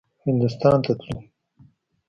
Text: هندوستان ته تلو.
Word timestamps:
هندوستان 0.25 0.77
ته 0.85 0.91
تلو. 0.99 1.17